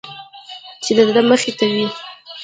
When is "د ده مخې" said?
0.97-1.51